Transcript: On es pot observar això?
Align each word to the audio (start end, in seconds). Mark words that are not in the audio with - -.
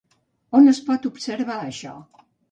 On 0.59 0.69
es 0.71 0.79
pot 0.87 1.05
observar 1.09 1.57
això? 1.67 1.93